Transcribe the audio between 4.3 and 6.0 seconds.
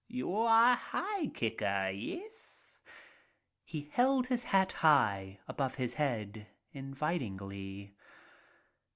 hat high above his